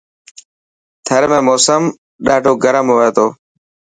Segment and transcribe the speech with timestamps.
[1.05, 1.83] ٿر ۾ موسم
[2.25, 3.27] ڏاڌو گرم هئي ٿو.